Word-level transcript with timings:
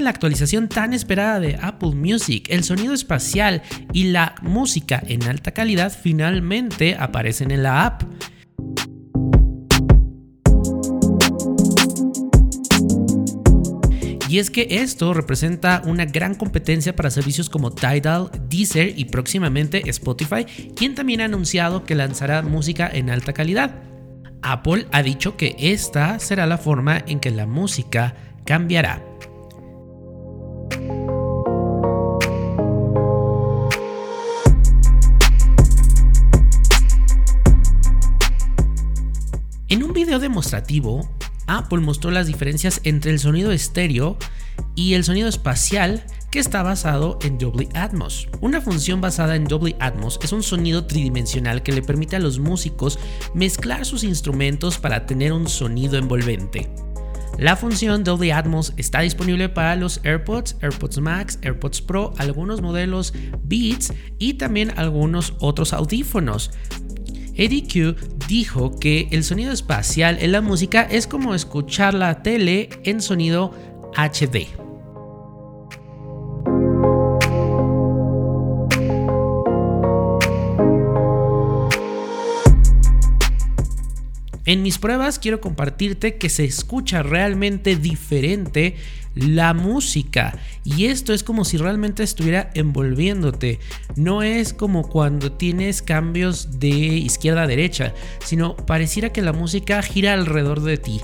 la 0.00 0.10
actualización 0.10 0.68
tan 0.68 0.94
esperada 0.94 1.40
de 1.40 1.58
Apple 1.60 1.94
Music. 1.94 2.46
El 2.48 2.64
sonido 2.64 2.94
espacial 2.94 3.62
y 3.92 4.04
la 4.04 4.34
música 4.42 5.02
en 5.06 5.24
alta 5.24 5.52
calidad 5.52 5.92
finalmente 5.92 6.96
aparecen 6.98 7.50
en 7.50 7.62
la 7.62 7.86
app. 7.86 8.02
Y 14.28 14.38
es 14.38 14.50
que 14.50 14.66
esto 14.70 15.12
representa 15.12 15.82
una 15.84 16.06
gran 16.06 16.34
competencia 16.34 16.96
para 16.96 17.10
servicios 17.10 17.50
como 17.50 17.70
Tidal, 17.70 18.30
Deezer 18.48 18.98
y 18.98 19.04
próximamente 19.04 19.82
Spotify, 19.90 20.46
quien 20.74 20.94
también 20.94 21.20
ha 21.20 21.26
anunciado 21.26 21.84
que 21.84 21.94
lanzará 21.94 22.40
música 22.40 22.88
en 22.90 23.10
alta 23.10 23.34
calidad. 23.34 23.74
Apple 24.40 24.86
ha 24.90 25.02
dicho 25.02 25.36
que 25.36 25.54
esta 25.58 26.18
será 26.18 26.46
la 26.46 26.56
forma 26.56 27.04
en 27.06 27.20
que 27.20 27.30
la 27.30 27.46
música 27.46 28.14
cambiará. 28.46 29.11
Video 40.12 40.28
demostrativo, 40.28 41.08
Apple 41.46 41.80
mostró 41.80 42.10
las 42.10 42.26
diferencias 42.26 42.82
entre 42.84 43.12
el 43.12 43.18
sonido 43.18 43.50
estéreo 43.50 44.18
y 44.74 44.92
el 44.92 45.04
sonido 45.04 45.26
espacial 45.26 46.04
que 46.30 46.38
está 46.38 46.62
basado 46.62 47.18
en 47.22 47.38
Dolby 47.38 47.70
Atmos. 47.72 48.28
Una 48.42 48.60
función 48.60 49.00
basada 49.00 49.36
en 49.36 49.44
Dolby 49.44 49.74
Atmos 49.80 50.20
es 50.22 50.32
un 50.32 50.42
sonido 50.42 50.84
tridimensional 50.84 51.62
que 51.62 51.72
le 51.72 51.80
permite 51.80 52.16
a 52.16 52.18
los 52.18 52.38
músicos 52.38 52.98
mezclar 53.32 53.86
sus 53.86 54.04
instrumentos 54.04 54.76
para 54.76 55.06
tener 55.06 55.32
un 55.32 55.48
sonido 55.48 55.96
envolvente. 55.96 56.68
La 57.38 57.56
función 57.56 58.04
Dolby 58.04 58.32
Atmos 58.32 58.74
está 58.76 59.00
disponible 59.00 59.48
para 59.48 59.76
los 59.76 59.98
AirPods, 60.04 60.56
AirPods 60.60 60.98
Max, 60.98 61.38
AirPods 61.40 61.80
Pro, 61.80 62.12
algunos 62.18 62.60
modelos 62.60 63.14
Beats 63.44 63.94
y 64.18 64.34
también 64.34 64.74
algunos 64.76 65.32
otros 65.38 65.72
audífonos. 65.72 66.50
Eddie 67.34 67.62
Q 67.62 68.11
dijo 68.28 68.78
que 68.78 69.08
el 69.10 69.24
sonido 69.24 69.52
espacial 69.52 70.18
en 70.20 70.32
la 70.32 70.40
música 70.40 70.82
es 70.82 71.06
como 71.06 71.34
escuchar 71.34 71.94
la 71.94 72.22
tele 72.22 72.68
en 72.84 73.00
sonido 73.00 73.52
HD. 73.96 74.61
En 84.52 84.62
mis 84.62 84.76
pruebas 84.76 85.18
quiero 85.18 85.40
compartirte 85.40 86.18
que 86.18 86.28
se 86.28 86.44
escucha 86.44 87.02
realmente 87.02 87.74
diferente 87.74 88.76
la 89.14 89.54
música 89.54 90.38
y 90.62 90.88
esto 90.88 91.14
es 91.14 91.24
como 91.24 91.46
si 91.46 91.56
realmente 91.56 92.02
estuviera 92.02 92.50
envolviéndote. 92.52 93.60
No 93.96 94.22
es 94.22 94.52
como 94.52 94.90
cuando 94.90 95.32
tienes 95.32 95.80
cambios 95.80 96.60
de 96.60 96.68
izquierda 96.68 97.44
a 97.44 97.46
derecha, 97.46 97.94
sino 98.22 98.54
pareciera 98.54 99.10
que 99.10 99.22
la 99.22 99.32
música 99.32 99.80
gira 99.80 100.12
alrededor 100.12 100.60
de 100.60 100.76
ti. 100.76 101.00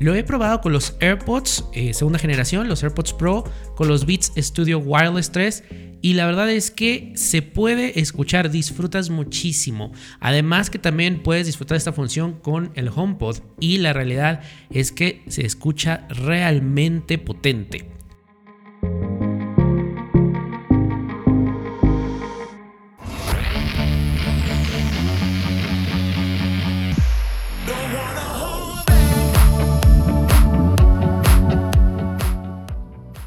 Lo 0.00 0.14
he 0.14 0.24
probado 0.24 0.62
con 0.62 0.72
los 0.72 0.96
AirPods 1.00 1.66
eh, 1.74 1.92
segunda 1.92 2.18
generación, 2.18 2.66
los 2.66 2.82
AirPods 2.82 3.12
Pro, 3.12 3.44
con 3.76 3.88
los 3.88 4.06
Beats 4.06 4.32
Studio 4.38 4.78
Wireless 4.78 5.30
3 5.32 5.64
y 6.04 6.12
la 6.12 6.26
verdad 6.26 6.50
es 6.50 6.70
que 6.70 7.14
se 7.14 7.40
puede 7.40 7.98
escuchar, 7.98 8.50
disfrutas 8.50 9.08
muchísimo. 9.08 9.90
Además 10.20 10.68
que 10.68 10.78
también 10.78 11.22
puedes 11.22 11.46
disfrutar 11.46 11.78
esta 11.78 11.94
función 11.94 12.34
con 12.34 12.72
el 12.74 12.90
HomePod 12.94 13.38
y 13.58 13.78
la 13.78 13.94
realidad 13.94 14.42
es 14.68 14.92
que 14.92 15.22
se 15.28 15.46
escucha 15.46 16.06
realmente 16.10 17.16
potente. 17.16 17.88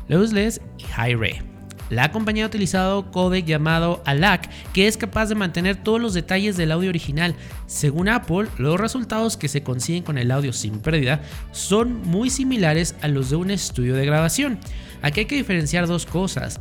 Lossless 0.07 0.61
y 0.77 0.83
High 0.83 1.15
Ray. 1.15 1.56
La 1.89 2.11
compañía 2.11 2.43
ha 2.43 2.47
utilizado 2.47 3.11
codec 3.11 3.45
llamado 3.45 4.01
ALAC 4.05 4.49
que 4.73 4.87
es 4.87 4.97
capaz 4.97 5.27
de 5.27 5.35
mantener 5.35 5.77
todos 5.77 6.01
los 6.01 6.13
detalles 6.13 6.57
del 6.57 6.71
audio 6.71 6.89
original. 6.89 7.35
Según 7.65 8.09
Apple, 8.09 8.47
los 8.57 8.79
resultados 8.79 9.37
que 9.37 9.47
se 9.47 9.63
consiguen 9.63 10.03
con 10.03 10.17
el 10.17 10.31
audio 10.31 10.51
sin 10.51 10.79
pérdida 10.79 11.21
son 11.51 12.01
muy 12.03 12.29
similares 12.29 12.95
a 13.01 13.07
los 13.07 13.29
de 13.29 13.37
un 13.37 13.51
estudio 13.51 13.95
de 13.95 14.05
grabación. 14.05 14.59
Aquí 15.01 15.21
hay 15.21 15.25
que 15.25 15.37
diferenciar 15.37 15.87
dos 15.87 16.05
cosas. 16.05 16.59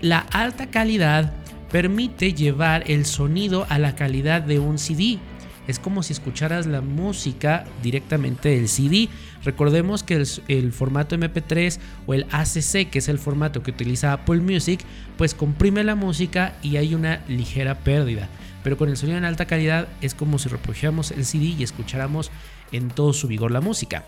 La 0.00 0.20
alta 0.20 0.70
calidad 0.70 1.32
permite 1.70 2.32
llevar 2.32 2.84
el 2.90 3.04
sonido 3.04 3.66
a 3.68 3.78
la 3.78 3.94
calidad 3.96 4.42
de 4.42 4.60
un 4.60 4.78
CD 4.78 5.18
es 5.66 5.78
como 5.78 6.02
si 6.02 6.12
escucharas 6.12 6.66
la 6.66 6.80
música 6.80 7.64
directamente 7.82 8.50
del 8.50 8.68
CD. 8.68 9.08
Recordemos 9.44 10.02
que 10.02 10.22
el, 10.48 10.72
formato 10.72 11.16
MP3 11.16 11.78
o 12.06 12.14
el 12.14 12.26
ACC, 12.30 12.90
que 12.90 12.98
es 12.98 13.08
el 13.08 13.18
formato 13.18 13.62
que 13.62 13.70
utiliza 13.70 14.12
Apple 14.12 14.40
Music, 14.40 14.80
pues 15.16 15.34
comprime 15.34 15.84
la 15.84 15.94
música 15.94 16.54
y 16.62 16.76
hay 16.76 16.94
una 16.94 17.22
ligera 17.28 17.78
pérdida. 17.78 18.28
Pero 18.62 18.78
con 18.78 18.88
el 18.88 18.96
sonido 18.96 19.18
en 19.18 19.24
alta 19.24 19.46
calidad 19.46 19.88
es 20.00 20.14
como 20.14 20.38
si 20.38 20.48
reproduciéramos 20.48 21.10
el 21.10 21.24
CD 21.24 21.54
y 21.58 21.62
escucháramos 21.62 22.30
en 22.72 22.88
todo 22.88 23.12
su 23.12 23.28
vigor 23.28 23.50
la 23.50 23.60
música. 23.60 24.04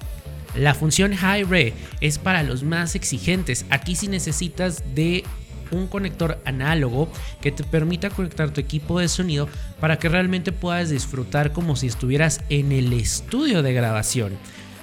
La 0.55 0.75
función 0.75 1.15
High 1.15 1.45
Re 1.45 1.75
es 2.00 2.19
para 2.19 2.43
los 2.43 2.62
más 2.62 2.95
exigentes. 2.95 3.66
Aquí 3.69 3.95
sí 3.95 4.09
necesitas 4.09 4.83
de 4.95 5.25
un 5.71 5.87
conector 5.87 6.41
análogo 6.44 7.10
que 7.41 7.53
te 7.53 7.65
permita 7.65 8.10
conectar 8.10 8.50
tu 8.50 8.60
equipo 8.60 8.99
de 8.99 9.09
sonido 9.09 9.49
para 9.81 9.99
que 9.99 10.09
realmente 10.09 10.53
puedas 10.53 10.91
disfrutar 10.91 11.53
como 11.53 11.77
si 11.77 11.87
estuvieras 11.87 12.41
en 12.49 12.72
el 12.72 12.93
estudio 12.93 13.62
de 13.62 13.72
grabación. 13.72 14.38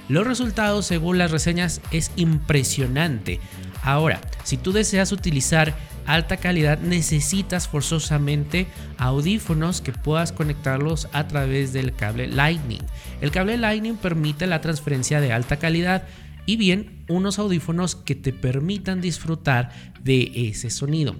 Los 0.09 0.27
resultados 0.27 0.85
según 0.85 1.17
las 1.17 1.31
reseñas 1.31 1.81
es 1.91 2.11
impresionante. 2.15 3.39
Ahora, 3.81 4.19
si 4.43 4.57
tú 4.57 4.71
deseas 4.71 5.11
utilizar 5.11 5.73
alta 6.05 6.37
calidad 6.37 6.79
necesitas 6.79 7.67
forzosamente 7.67 8.67
audífonos 8.97 9.81
que 9.81 9.91
puedas 9.91 10.31
conectarlos 10.31 11.07
a 11.13 11.27
través 11.27 11.73
del 11.73 11.95
cable 11.95 12.27
Lightning. 12.27 12.81
El 13.21 13.31
cable 13.31 13.57
Lightning 13.57 13.95
permite 13.95 14.47
la 14.47 14.61
transferencia 14.61 15.21
de 15.21 15.31
alta 15.31 15.57
calidad 15.57 16.03
y 16.45 16.57
bien 16.57 17.05
unos 17.09 17.39
audífonos 17.39 17.95
que 17.95 18.15
te 18.15 18.33
permitan 18.33 19.01
disfrutar 19.01 19.71
de 20.03 20.31
ese 20.35 20.69
sonido. 20.69 21.15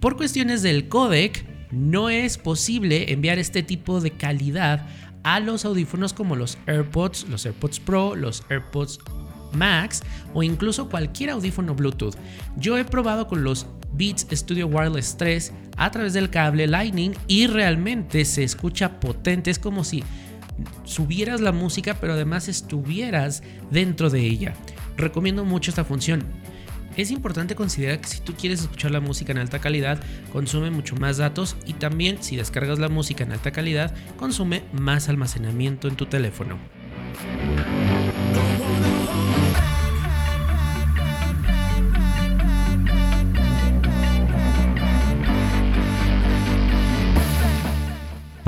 Por 0.00 0.16
cuestiones 0.16 0.62
del 0.62 0.88
codec, 0.88 1.44
no 1.70 2.10
es 2.10 2.38
posible 2.38 3.12
enviar 3.12 3.38
este 3.38 3.62
tipo 3.62 4.00
de 4.00 4.10
calidad 4.10 4.86
a 5.22 5.40
los 5.40 5.64
audífonos 5.64 6.12
como 6.12 6.36
los 6.36 6.58
AirPods, 6.66 7.28
los 7.28 7.44
AirPods 7.46 7.80
Pro, 7.80 8.16
los 8.16 8.42
AirPods 8.48 8.98
Max 9.52 10.02
o 10.32 10.42
incluso 10.42 10.88
cualquier 10.88 11.30
audífono 11.30 11.74
Bluetooth. 11.74 12.14
Yo 12.56 12.78
he 12.78 12.84
probado 12.84 13.26
con 13.26 13.44
los 13.44 13.66
Beats 13.92 14.26
Studio 14.30 14.66
Wireless 14.66 15.16
3 15.16 15.52
a 15.76 15.90
través 15.90 16.12
del 16.12 16.30
cable 16.30 16.66
Lightning 16.66 17.12
y 17.26 17.46
realmente 17.46 18.24
se 18.24 18.44
escucha 18.44 19.00
potente, 19.00 19.50
es 19.50 19.58
como 19.58 19.84
si 19.84 20.04
subieras 20.84 21.40
la 21.40 21.52
música, 21.52 21.94
pero 22.00 22.14
además 22.14 22.48
estuvieras 22.48 23.42
dentro 23.70 24.10
de 24.10 24.20
ella. 24.20 24.54
Recomiendo 24.96 25.44
mucho 25.44 25.70
esta 25.70 25.84
función. 25.84 26.24
Es 26.96 27.10
importante 27.10 27.54
considerar 27.54 28.00
que 28.00 28.08
si 28.08 28.20
tú 28.20 28.34
quieres 28.34 28.62
escuchar 28.62 28.90
la 28.90 29.00
música 29.00 29.32
en 29.32 29.38
alta 29.38 29.60
calidad, 29.60 30.02
consume 30.32 30.70
mucho 30.70 30.96
más 30.96 31.18
datos 31.18 31.56
y 31.66 31.74
también 31.74 32.22
si 32.22 32.36
descargas 32.36 32.78
la 32.78 32.88
música 32.88 33.24
en 33.24 33.32
alta 33.32 33.52
calidad, 33.52 33.94
consume 34.16 34.64
más 34.72 35.08
almacenamiento 35.08 35.88
en 35.88 35.96
tu 35.96 36.06
teléfono. 36.06 36.58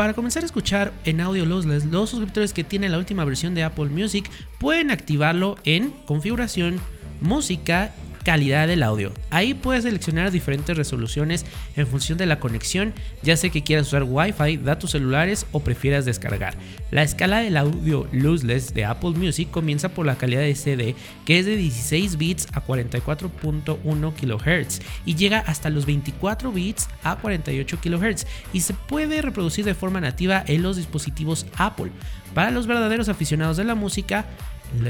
Para 0.02 0.14
comenzar 0.14 0.42
a 0.42 0.46
escuchar 0.46 0.92
en 1.04 1.20
audio 1.20 1.46
lossless, 1.46 1.84
los 1.84 2.10
suscriptores 2.10 2.52
que 2.52 2.64
tienen 2.64 2.90
la 2.90 2.98
última 2.98 3.24
versión 3.24 3.54
de 3.54 3.62
Apple 3.62 3.84
Music 3.84 4.28
pueden 4.58 4.90
activarlo 4.90 5.58
en 5.62 5.92
configuración, 6.06 6.80
música 7.20 7.94
calidad 8.24 8.68
del 8.68 8.82
audio. 8.82 9.12
Ahí 9.30 9.54
puedes 9.54 9.84
seleccionar 9.84 10.30
diferentes 10.30 10.76
resoluciones 10.76 11.44
en 11.76 11.86
función 11.86 12.18
de 12.18 12.26
la 12.26 12.40
conexión, 12.40 12.92
ya 13.22 13.36
sea 13.36 13.50
que 13.50 13.62
quieras 13.62 13.88
usar 13.88 14.04
Wi-Fi, 14.04 14.58
datos 14.58 14.92
celulares 14.92 15.46
o 15.52 15.60
prefieras 15.60 16.04
descargar. 16.04 16.54
La 16.90 17.02
escala 17.02 17.40
del 17.40 17.56
audio 17.56 18.06
lossless 18.12 18.74
de 18.74 18.84
Apple 18.84 19.10
Music 19.10 19.50
comienza 19.50 19.90
por 19.90 20.06
la 20.06 20.16
calidad 20.16 20.42
de 20.42 20.54
CD, 20.54 20.94
que 21.24 21.38
es 21.38 21.46
de 21.46 21.56
16 21.56 22.16
bits 22.16 22.48
a 22.52 22.64
44.1 22.64 24.12
kHz 24.14 24.80
y 25.04 25.14
llega 25.14 25.38
hasta 25.38 25.70
los 25.70 25.86
24 25.86 26.52
bits 26.52 26.88
a 27.02 27.16
48 27.16 27.78
kHz 27.80 28.26
y 28.52 28.60
se 28.60 28.74
puede 28.74 29.22
reproducir 29.22 29.64
de 29.64 29.74
forma 29.74 30.00
nativa 30.00 30.42
en 30.46 30.62
los 30.62 30.76
dispositivos 30.76 31.46
Apple. 31.56 31.90
Para 32.34 32.50
los 32.50 32.66
verdaderos 32.66 33.08
aficionados 33.08 33.58
de 33.58 33.64
la 33.64 33.74
música, 33.74 34.24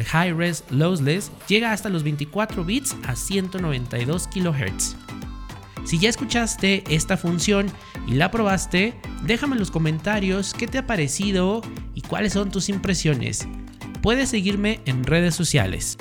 High 0.07 0.33
Res 0.33 0.65
Lossless 0.71 1.31
llega 1.49 1.73
hasta 1.73 1.89
los 1.89 2.03
24 2.03 2.65
bits 2.65 2.97
a 3.07 3.17
192 3.17 4.29
kHz. 4.29 4.97
Si 5.85 5.99
ya 5.99 6.09
escuchaste 6.09 6.85
esta 6.89 7.17
función 7.17 7.71
y 8.07 8.15
la 8.15 8.31
probaste, 8.31 8.95
déjame 9.25 9.55
en 9.55 9.61
los 9.61 9.71
comentarios 9.71 10.55
qué 10.55 10.69
te 10.69 10.79
ha 10.79 10.87
parecido 10.87 11.63
y 11.95 12.03
cuáles 12.03 12.35
son 12.35 12.51
tus 12.51 12.69
impresiones. 12.69 13.49
Puedes 14.01 14.31
seguirme 14.31 14.81
en 14.85 15.05
redes 15.05 15.35
sociales. 15.35 15.99